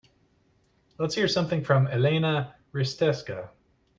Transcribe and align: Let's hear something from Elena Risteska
Let's 0.97 1.13
hear 1.13 1.27
something 1.27 1.63
from 1.63 1.85
Elena 1.85 2.55
Risteska 2.73 3.49